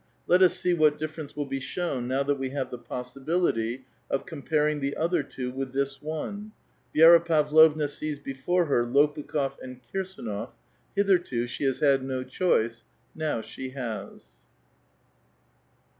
Let 0.25 0.41
us 0.41 0.57
see 0.57 0.73
what 0.73 0.97
difference 0.97 1.35
will 1.35 1.45
be 1.45 1.59
shown 1.59 2.07
now 2.07 2.23
^hat 2.23 2.39
we 2.39 2.49
have 2.49 2.71
the 2.71 2.79
possibility 2.79 3.85
of 4.09 4.25
comparing 4.25 4.79
the 4.79 4.97
other 4.97 5.21
two 5.21 5.51
with 5.51 5.73
"this 5.73 6.01
one. 6.01 6.53
Vi^ra 6.95 7.23
Pavlovna 7.23 7.87
sees 7.87 8.17
before 8.17 8.65
her 8.65 8.83
Lopukh6f 8.83 9.59
and 9.61 9.79
ZKirsdnof. 9.93 10.49
Hitherto 10.95 11.45
she 11.45 11.65
has 11.65 11.81
had 11.81 12.03
no 12.03 12.23
choice; 12.23 12.83
now 13.13 13.41
she 13.41 13.69
has. 13.77 14.25